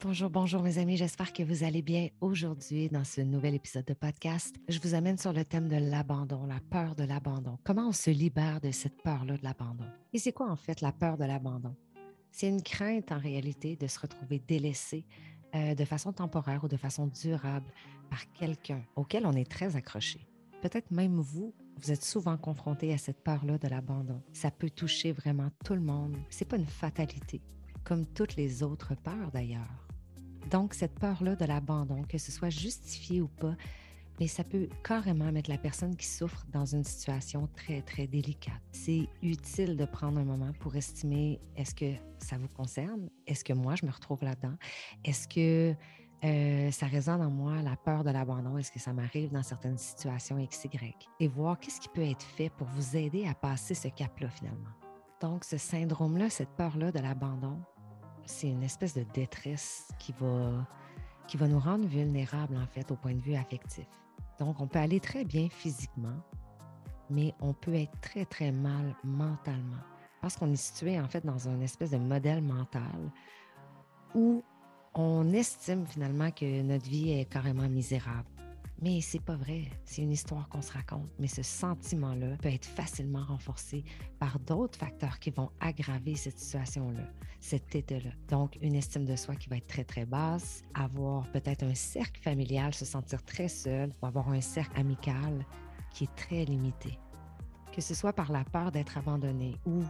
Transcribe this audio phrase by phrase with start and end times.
[0.00, 2.08] Bonjour, bonjour mes amis, j'espère que vous allez bien.
[2.20, 6.46] Aujourd'hui, dans ce nouvel épisode de podcast, je vous amène sur le thème de l'abandon,
[6.46, 7.58] la peur de l'abandon.
[7.64, 9.86] Comment on se libère de cette peur-là de l'abandon?
[10.12, 11.74] Et c'est quoi en fait la peur de l'abandon?
[12.30, 15.04] C'est une crainte en réalité de se retrouver délaissé
[15.56, 17.72] euh, de façon temporaire ou de façon durable
[18.08, 20.28] par quelqu'un auquel on est très accroché.
[20.62, 24.22] Peut-être même vous, vous êtes souvent confronté à cette peur-là de l'abandon.
[24.32, 26.16] Ça peut toucher vraiment tout le monde.
[26.30, 27.42] C'est pas une fatalité,
[27.82, 29.87] comme toutes les autres peurs d'ailleurs.
[30.50, 33.54] Donc, cette peur-là de l'abandon, que ce soit justifié ou pas,
[34.20, 38.60] mais ça peut carrément mettre la personne qui souffre dans une situation très, très délicate.
[38.72, 43.08] C'est utile de prendre un moment pour estimer est-ce que ça vous concerne?
[43.26, 44.54] Est-ce que moi, je me retrouve là-dedans?
[45.04, 45.74] Est-ce que
[46.24, 48.58] euh, ça résonne en moi, la peur de l'abandon?
[48.58, 50.94] Est-ce que ça m'arrive dans certaines situations XY?
[51.20, 54.70] Et voir qu'est-ce qui peut être fait pour vous aider à passer ce cap-là finalement.
[55.20, 57.60] Donc, ce syndrome-là, cette peur-là de l'abandon,
[58.28, 60.66] c'est une espèce de détresse qui va,
[61.26, 63.86] qui va nous rendre vulnérables, en fait, au point de vue affectif.
[64.38, 66.16] Donc, on peut aller très bien physiquement,
[67.10, 69.82] mais on peut être très, très mal mentalement.
[70.20, 73.10] Parce qu'on est situé, en fait, dans une espèce de modèle mental
[74.14, 74.42] où
[74.94, 78.28] on estime finalement que notre vie est carrément misérable.
[78.80, 79.64] Mais c'est pas vrai.
[79.84, 81.08] C'est une histoire qu'on se raconte.
[81.18, 83.84] Mais ce sentiment-là peut être facilement renforcé
[84.20, 87.02] par d'autres facteurs qui vont aggraver cette situation-là,
[87.40, 88.10] cet état-là.
[88.28, 92.20] Donc, une estime de soi qui va être très, très basse, avoir peut-être un cercle
[92.20, 95.44] familial, se sentir très seul, ou avoir un cercle amical
[95.90, 96.98] qui est très limité.
[97.72, 99.82] Que ce soit par la peur d'être abandonné ou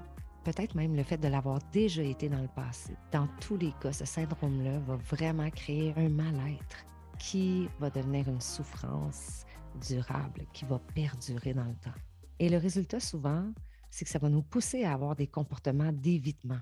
[0.44, 2.94] peut-être même le fait de l'avoir déjà été dans le passé.
[3.12, 6.86] Dans tous les cas, ce syndrome-là va vraiment créer un mal-être
[7.18, 9.44] qui va devenir une souffrance
[9.80, 11.98] durable, qui va perdurer dans le temps.
[12.38, 13.52] Et le résultat, souvent,
[13.90, 16.60] c'est que ça va nous pousser à avoir des comportements d'évitement.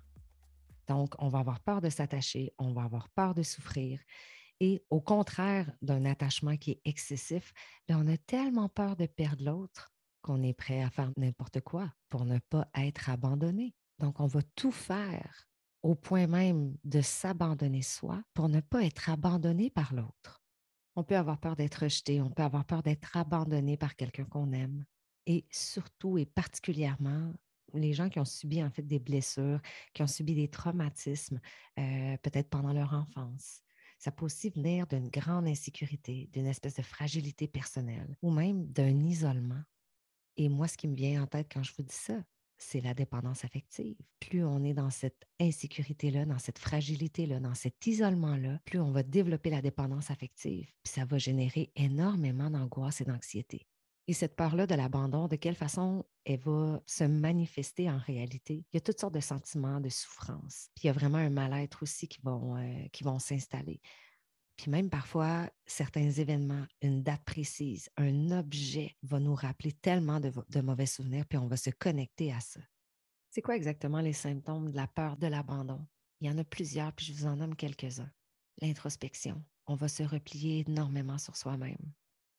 [0.89, 4.01] Donc, on va avoir peur de s'attacher, on va avoir peur de souffrir.
[4.61, 7.53] Et au contraire d'un attachement qui est excessif,
[7.89, 11.92] ben, on a tellement peur de perdre l'autre qu'on est prêt à faire n'importe quoi
[12.09, 13.75] pour ne pas être abandonné.
[13.98, 15.47] Donc, on va tout faire
[15.83, 20.42] au point même de s'abandonner soi pour ne pas être abandonné par l'autre.
[20.96, 24.52] On peut avoir peur d'être rejeté, on peut avoir peur d'être abandonné par quelqu'un qu'on
[24.52, 24.84] aime.
[25.27, 27.34] Et surtout et particulièrement,
[27.74, 29.61] les gens qui ont subi en fait des blessures,
[29.92, 31.40] qui ont subi des traumatismes,
[31.79, 33.62] euh, peut-être pendant leur enfance.
[33.98, 39.05] Ça peut aussi venir d'une grande insécurité, d'une espèce de fragilité personnelle ou même d'un
[39.05, 39.62] isolement.
[40.36, 42.23] Et moi, ce qui me vient en tête quand je vous dis ça,
[42.58, 43.96] c'est la dépendance affective.
[44.20, 49.02] Plus on est dans cette insécurité-là, dans cette fragilité-là, dans cet isolement-là, plus on va
[49.02, 50.67] développer la dépendance affective.
[50.83, 53.67] Puis ça va générer énormément d'angoisse et d'anxiété.
[54.08, 58.64] Et cette peur-là de l'abandon, de quelle façon elle va se manifester en réalité?
[58.73, 60.68] Il y a toutes sortes de sentiments de souffrance.
[60.74, 63.80] Puis il y a vraiment un mal-être aussi qui vont, euh, qui vont s'installer.
[64.56, 70.61] Puis même parfois, certains événements, une date précise, un objet va nous rappeler tellement de,
[70.61, 72.61] mauvais souvenirs, puis on va se connecter à ça.
[73.30, 75.86] C'est quoi exactement les symptômes de la peur de l'abandon?
[76.20, 78.11] Il y en a plusieurs, puis je vous en nomme quelques-uns.
[78.62, 79.44] L'introspection.
[79.67, 81.92] On va se replier énormément sur soi-même.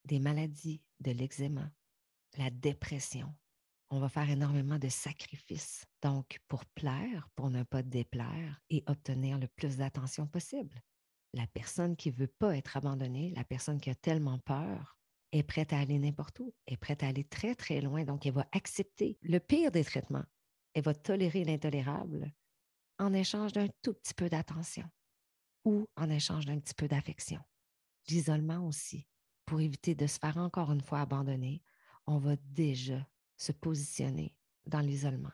[0.06, 1.72] Des maladies, de l'eczéma,
[2.38, 3.36] la dépression.
[3.90, 9.38] On va faire énormément de sacrifices, donc pour plaire, pour ne pas déplaire et obtenir
[9.38, 10.82] le plus d'attention possible
[11.34, 14.98] la personne qui ne veut pas être abandonnée, la personne qui a tellement peur,
[15.32, 18.04] est prête à aller n'importe où, est prête à aller très, très loin.
[18.04, 20.26] Donc, elle va accepter le pire des traitements.
[20.74, 22.32] Elle va tolérer l'intolérable
[23.00, 24.90] en échange d'un tout petit peu d'attention
[25.66, 27.42] ou en échange d'un petit peu d'affection.
[28.08, 29.08] L'isolement aussi.
[29.46, 31.62] Pour éviter de se faire encore une fois abandonner,
[32.06, 33.06] on va déjà
[33.38, 35.32] se positionner dans l'isolement.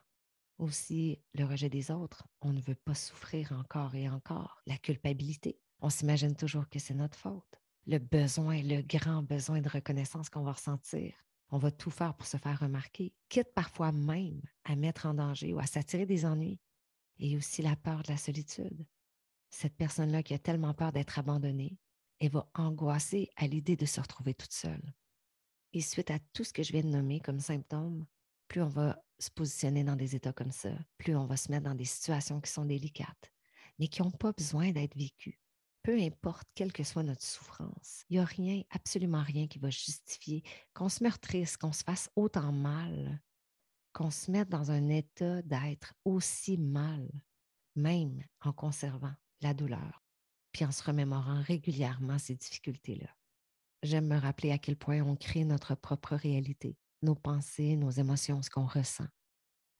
[0.59, 2.27] Aussi, le rejet des autres.
[2.41, 4.61] On ne veut pas souffrir encore et encore.
[4.67, 7.61] La culpabilité on s'imagine toujours que c'est notre faute.
[7.85, 11.13] Le besoin, le grand besoin de reconnaissance qu'on va ressentir.
[11.49, 15.53] On va tout faire pour se faire remarquer, quitte parfois même à mettre en danger
[15.53, 16.61] ou à s'attirer des ennuis.
[17.19, 18.87] Et aussi la peur de la solitude.
[19.49, 21.77] Cette personne-là qui a tellement peur d'être abandonnée,
[22.19, 24.93] elle va angoisser à l'idée de se retrouver toute seule.
[25.73, 28.05] Et suite à tout ce que je viens de nommer comme symptômes,
[28.47, 31.65] plus on va se positionner dans des états comme ça, plus on va se mettre
[31.65, 33.31] dans des situations qui sont délicates,
[33.79, 35.39] mais qui n'ont pas besoin d'être vécues
[35.83, 39.69] peu importe quelle que soit notre souffrance, il n'y a rien, absolument rien qui va
[39.69, 40.43] justifier
[40.73, 43.21] qu'on se meurtrisse, qu'on se fasse autant mal,
[43.91, 47.07] qu'on se mette dans un état d'être aussi mal,
[47.75, 50.03] même en conservant la douleur,
[50.53, 53.09] puis en se remémorant régulièrement ces difficultés-là.
[53.83, 58.41] J'aime me rappeler à quel point on crée notre propre réalité, nos pensées, nos émotions,
[58.41, 59.07] ce qu'on ressent.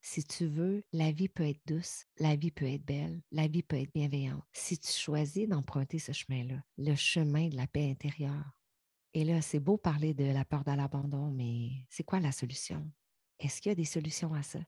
[0.06, 3.64] Si tu veux, la vie peut être douce, la vie peut être belle, la vie
[3.64, 4.44] peut être bienveillante.
[4.52, 8.52] Si tu choisis d'emprunter ce chemin-là, le chemin de la paix intérieure.
[9.14, 12.86] Et là, c'est beau parler de la peur de l'abandon, mais c'est quoi la solution?
[13.40, 14.60] Est-ce qu'il y a des solutions à ça?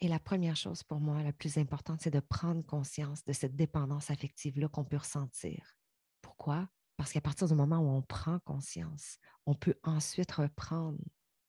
[0.00, 3.56] Et la première chose pour moi, la plus importante, c'est de prendre conscience de cette
[3.56, 5.78] dépendance affective-là qu'on peut ressentir.
[6.20, 6.68] Pourquoi?
[6.98, 9.16] Parce qu'à partir du moment où on prend conscience,
[9.46, 10.98] on peut ensuite reprendre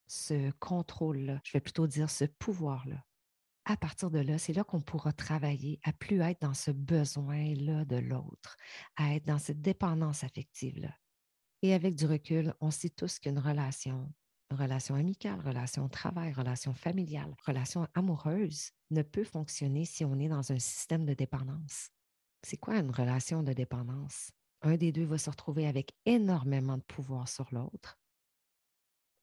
[0.07, 3.03] ce contrôle-là, je vais plutôt dire ce pouvoir-là.
[3.65, 7.85] À partir de là, c'est là qu'on pourra travailler à plus être dans ce besoin-là
[7.85, 8.57] de l'autre,
[8.97, 10.93] à être dans cette dépendance affective-là.
[11.61, 14.11] Et avec du recul, on sait tous qu'une relation,
[14.51, 20.27] relation amicale, relation au travail, relation familiale, relation amoureuse ne peut fonctionner si on est
[20.27, 21.89] dans un système de dépendance.
[22.45, 24.31] C'est quoi une relation de dépendance?
[24.61, 27.97] Un des deux va se retrouver avec énormément de pouvoir sur l'autre.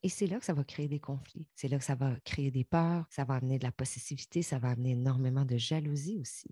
[0.03, 1.47] Et c'est là que ça va créer des conflits.
[1.55, 4.59] C'est là que ça va créer des peurs, ça va amener de la possessivité, ça
[4.59, 6.49] va amener énormément de jalousie aussi.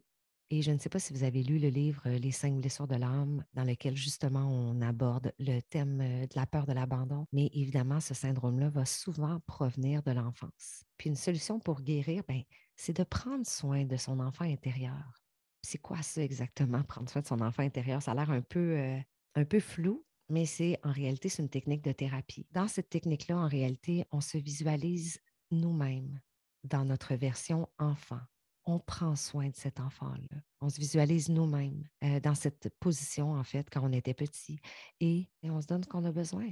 [0.50, 2.86] Et je ne sais pas si vous avez lu le livre euh, Les cinq blessures
[2.86, 7.26] de l'âme, dans lequel justement on aborde le thème euh, de la peur de l'abandon.
[7.32, 10.84] Mais évidemment, ce syndrome-là va souvent provenir de l'enfance.
[10.96, 12.42] Puis une solution pour guérir, ben,
[12.76, 15.22] c'est de prendre soin de son enfant intérieur.
[15.62, 18.02] C'est quoi ça exactement, prendre soin de son enfant intérieur?
[18.02, 18.98] Ça a l'air un peu, euh,
[19.34, 22.46] un peu flou, mais c'est en réalité, c'est une technique de thérapie.
[22.52, 25.20] Dans cette technique-là, en réalité, on se visualise
[25.50, 26.20] nous-mêmes
[26.64, 28.20] dans notre version enfant
[28.68, 30.42] on prend soin de cet enfant-là.
[30.60, 34.60] On se visualise nous-mêmes euh, dans cette position, en fait, quand on était petit,
[35.00, 36.48] et, on se donne ce qu'on a besoin.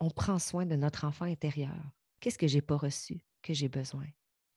[0.00, 1.76] On prend soin de notre enfant intérieur.
[2.18, 4.06] Qu'est-ce que je n'ai pas reçu, que j'ai besoin,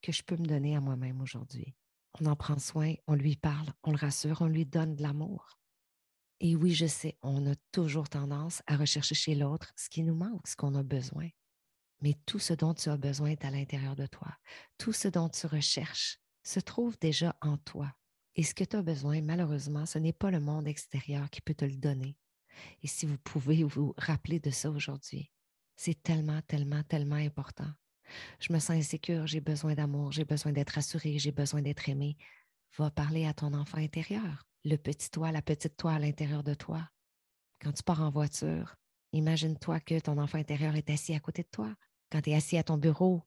[0.01, 1.75] que je peux me donner à moi-même aujourd'hui?
[2.19, 5.59] On en prend soin, on lui parle, on le rassure, on lui donne de l'amour.
[6.39, 10.15] Et oui, je sais, on a toujours tendance à rechercher chez l'autre ce qui nous
[10.15, 11.29] manque, ce qu'on a besoin.
[12.01, 14.35] Mais tout ce dont tu as besoin est à l'intérieur de toi.
[14.77, 17.93] Tout ce dont tu recherches se trouve déjà en toi.
[18.35, 21.53] Et ce que tu as besoin, malheureusement, ce n'est pas le monde extérieur qui peut
[21.53, 22.17] te le donner.
[22.83, 25.31] Et si vous pouvez vous rappeler de ça aujourd'hui,
[25.77, 27.71] c'est tellement, tellement, tellement important.
[28.39, 32.17] Je me sens insécure, j'ai besoin d'amour, j'ai besoin d'être assurée, j'ai besoin d'être aimée.
[32.77, 36.53] Va parler à ton enfant intérieur, le petit toi, la petite toi à l'intérieur de
[36.53, 36.89] toi.
[37.61, 38.75] Quand tu pars en voiture,
[39.13, 41.73] imagine-toi que ton enfant intérieur est assis à côté de toi.
[42.11, 43.23] Quand tu es assis à ton bureau,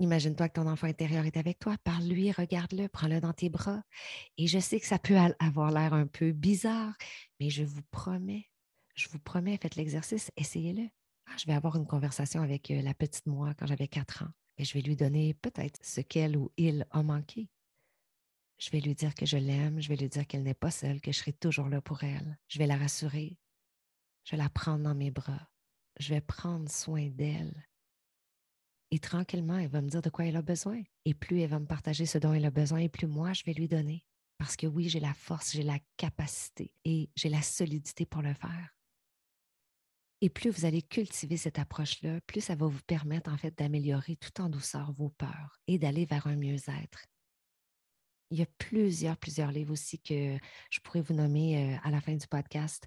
[0.00, 3.82] Imagine-toi que ton enfant intérieur est avec toi, parle-lui, regarde-le, prends-le dans tes bras.
[4.38, 6.94] Et je sais que ça peut avoir l'air un peu bizarre,
[7.38, 8.46] mais je vous promets,
[8.94, 10.88] je vous promets, faites l'exercice, essayez-le.
[11.26, 14.30] Ah, je vais avoir une conversation avec euh, la petite moi quand j'avais quatre ans
[14.56, 17.50] et je vais lui donner peut-être ce qu'elle ou il a manqué.
[18.60, 21.00] Je vais lui dire que je l'aime, je vais lui dire qu'elle n'est pas seule,
[21.00, 22.38] que je serai toujours là pour elle.
[22.46, 23.38] Je vais la rassurer.
[24.24, 25.50] Je vais la prendre dans mes bras.
[25.98, 27.66] Je vais prendre soin d'elle.
[28.90, 30.82] Et tranquillement, elle va me dire de quoi elle a besoin.
[31.06, 33.44] Et plus elle va me partager ce dont elle a besoin, et plus moi, je
[33.44, 34.04] vais lui donner.
[34.36, 38.34] Parce que oui, j'ai la force, j'ai la capacité et j'ai la solidité pour le
[38.34, 38.76] faire.
[40.20, 44.16] Et plus vous allez cultiver cette approche-là, plus ça va vous permettre en fait d'améliorer
[44.16, 47.06] tout en douceur vos peurs et d'aller vers un mieux-être
[48.30, 50.38] il y a plusieurs, plusieurs livres aussi que
[50.70, 52.86] je pourrais vous nommer à la fin du podcast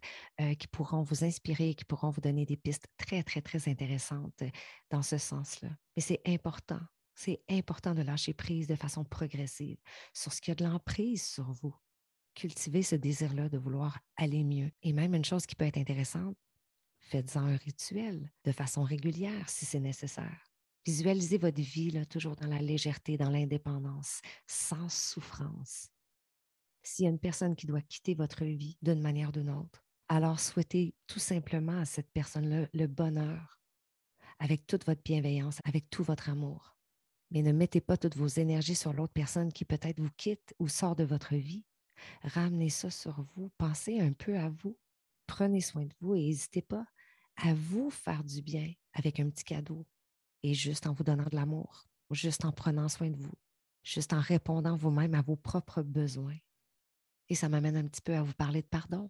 [0.58, 4.42] qui pourront vous inspirer, qui pourront vous donner des pistes très, très, très intéressantes
[4.90, 5.70] dans ce sens-là.
[5.96, 6.80] Mais c'est important,
[7.14, 9.78] c'est important de lâcher prise de façon progressive
[10.14, 11.76] sur ce qui a de l'emprise sur vous.
[12.36, 14.72] Cultivez ce désir-là de vouloir aller mieux.
[14.82, 16.38] Et même une chose qui peut être intéressante,
[17.00, 20.53] faites-en un rituel de façon régulière si c'est nécessaire.
[20.86, 25.90] Visualisez votre vie toujours dans la légèreté, dans l'indépendance, sans souffrance.
[26.82, 29.86] S'il y a une personne qui doit quitter votre vie d'une manière ou d'une autre,
[30.10, 33.62] alors souhaitez tout simplement à cette personne-là le bonheur,
[34.40, 36.76] avec toute votre bienveillance, avec tout votre amour.
[37.32, 40.68] Mais ne mettez pas toutes vos énergies sur l'autre personne qui peut-être vous quitte ou
[40.68, 41.66] sort de votre vie.
[42.24, 44.78] Ramenez ça sur vous, pensez un peu à vous,
[45.28, 46.86] prenez soin de vous et n'hésitez pas
[47.38, 49.86] à vous faire du bien avec un petit cadeau,
[50.44, 53.34] et juste en vous donnant de l'amour, juste en prenant soin de vous,
[53.84, 56.38] juste en répondant vous-même à vos propres besoins.
[57.30, 59.10] Et ça m'amène un petit peu à vous parler de pardon.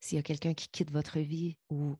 [0.00, 1.96] S'il y a quelqu'un qui quitte votre vie ou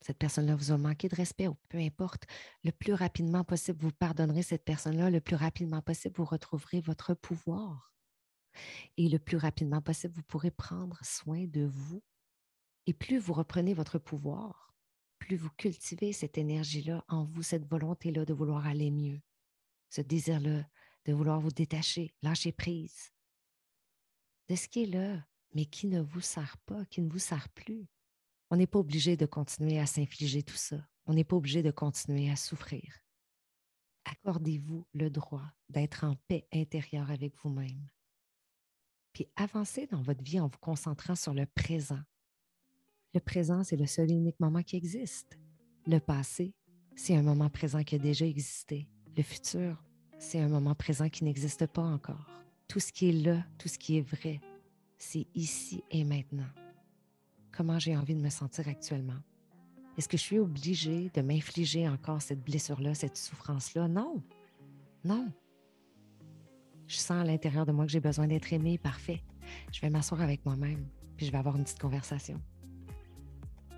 [0.00, 2.24] cette personne-là vous a manqué de respect ou peu importe,
[2.64, 7.14] le plus rapidement possible, vous pardonnerez cette personne-là, le plus rapidement possible, vous retrouverez votre
[7.14, 7.92] pouvoir.
[8.96, 12.02] Et le plus rapidement possible, vous pourrez prendre soin de vous.
[12.86, 14.74] Et plus vous reprenez votre pouvoir,
[15.18, 19.20] plus vous cultivez cette énergie-là en vous, cette volonté-là de vouloir aller mieux,
[19.90, 20.64] ce désir-là
[21.04, 23.12] de vouloir vous détacher, lâcher prise
[24.48, 27.48] de ce qui est là, mais qui ne vous sert pas, qui ne vous sert
[27.50, 27.86] plus.
[28.50, 30.76] On n'est pas obligé de continuer à s'infliger tout ça.
[31.06, 33.00] On n'est pas obligé de continuer à souffrir.
[34.04, 37.88] accordez-vous le droit d'être en paix intérieure avec vous-même.
[39.12, 42.00] Puis avancez dans votre vie en vous concentrant sur le présent.
[43.14, 45.38] Le présent, c'est le seul et unique moment qui existe.
[45.86, 46.52] Le passé,
[46.94, 48.86] c'est un moment présent qui a déjà existé.
[49.16, 49.82] Le futur,
[50.18, 52.28] c'est un moment présent qui n'existe pas encore.
[52.68, 54.40] Tout ce qui est là, tout ce qui est vrai,
[54.98, 56.48] c'est ici et maintenant.
[57.50, 59.20] Comment j'ai envie de me sentir actuellement?
[59.96, 63.88] Est-ce que je suis obligée de m'infliger encore cette blessure-là, cette souffrance-là?
[63.88, 64.22] Non.
[65.02, 65.32] Non.
[66.86, 69.22] Je sens à l'intérieur de moi que j'ai besoin d'être aimée, parfait.
[69.72, 70.86] Je vais m'asseoir avec moi-même,
[71.16, 72.40] puis je vais avoir une petite conversation.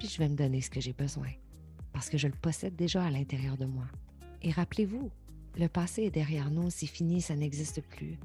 [0.01, 1.29] Puis je vais me donner ce que j'ai besoin,
[1.93, 3.85] parce que je le possède déjà à l'intérieur de moi.
[4.41, 5.11] Et rappelez-vous,
[5.59, 8.19] le passé est derrière nous, c'est fini, ça n'existe plus.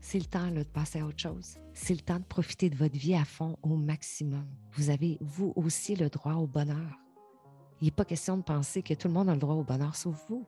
[0.00, 1.56] C'est le temps de passer à autre chose.
[1.72, 4.46] C'est le temps de profiter de votre vie à fond au maximum.
[4.72, 6.98] Vous avez, vous aussi, le droit au bonheur.
[7.80, 9.96] Il n'est pas question de penser que tout le monde a le droit au bonheur
[9.96, 10.44] sauf vous.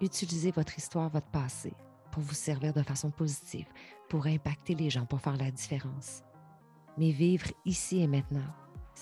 [0.00, 1.72] Utilisez votre histoire, votre passé
[2.12, 3.66] pour vous servir de façon positive,
[4.08, 6.22] pour impacter les gens, pour faire la différence.
[6.96, 8.46] Mais vivre ici et maintenant,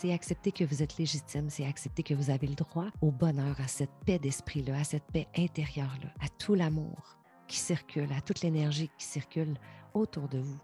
[0.01, 3.61] c'est accepter que vous êtes légitime, c'est accepter que vous avez le droit au bonheur,
[3.61, 8.43] à cette paix d'esprit-là, à cette paix intérieure-là, à tout l'amour qui circule, à toute
[8.43, 9.59] l'énergie qui circule
[9.95, 10.61] autour de vous.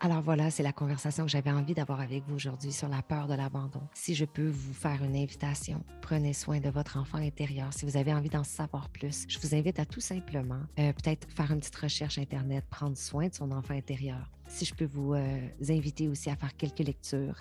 [0.00, 3.26] Alors voilà, c'est la conversation que j'avais envie d'avoir avec vous aujourd'hui sur la peur
[3.26, 3.82] de l'abandon.
[3.92, 7.74] Si je peux vous faire une invitation, prenez soin de votre enfant intérieur.
[7.74, 11.30] Si vous avez envie d'en savoir plus, je vous invite à tout simplement euh, peut-être
[11.30, 14.30] faire une petite recherche Internet, prendre soin de son enfant intérieur.
[14.52, 17.40] Si je peux vous euh, inviter aussi à faire quelques lectures,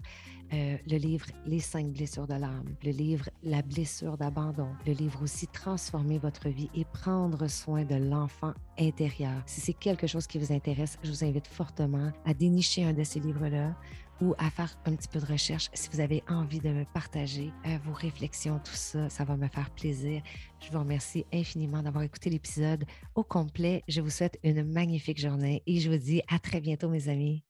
[0.54, 5.22] euh, le livre Les cinq blessures de l'âme, le livre La blessure d'abandon, le livre
[5.22, 9.44] aussi Transformer votre vie et prendre soin de l'enfant intérieur.
[9.46, 13.04] Si c'est quelque chose qui vous intéresse, je vous invite fortement à dénicher un de
[13.04, 13.76] ces livres-là
[14.22, 15.70] ou à faire un petit peu de recherche.
[15.74, 19.48] Si vous avez envie de me partager euh, vos réflexions, tout ça, ça va me
[19.48, 20.22] faire plaisir.
[20.60, 22.86] Je vous remercie infiniment d'avoir écouté l'épisode
[23.16, 23.84] au complet.
[23.88, 27.40] Je vous souhaite une magnifique journée et je vous dis à très bientôt, mes amis.